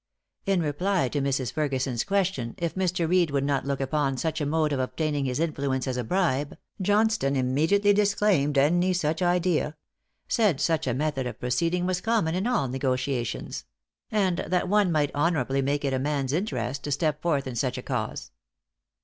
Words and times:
In 0.47 0.63
reply 0.63 1.09
to 1.09 1.21
Mrs. 1.21 1.51
Ferguson's 1.53 2.03
question, 2.03 2.55
if 2.57 2.73
Mr. 2.73 3.07
Reed 3.07 3.29
would 3.29 3.43
not 3.43 3.67
look 3.67 3.79
upon 3.79 4.17
such 4.17 4.41
a 4.41 4.47
mode 4.47 4.73
of 4.73 4.79
obtaining 4.79 5.25
his 5.25 5.39
influence 5.39 5.85
as 5.87 5.95
a 5.95 6.03
bribe, 6.03 6.57
Johnstone 6.81 7.35
immediately 7.35 7.93
disclaimed 7.93 8.57
any 8.57 8.93
such 8.93 9.21
idea; 9.21 9.75
said 10.27 10.59
such 10.59 10.87
a 10.87 10.95
method 10.95 11.27
of 11.27 11.39
proceeding 11.39 11.85
was 11.85 12.01
common 12.01 12.33
in 12.33 12.47
all 12.47 12.67
negotiations; 12.67 13.65
and 14.09 14.39
that 14.39 14.67
one 14.67 14.91
might 14.91 15.11
honorably 15.13 15.61
make 15.61 15.85
it 15.85 15.93
a 15.93 15.99
man's 15.99 16.33
interest 16.33 16.81
to 16.85 16.91
step 16.91 17.21
forth 17.21 17.45
in 17.45 17.55
such 17.55 17.77
a 17.77 17.83
cause. 17.83 18.31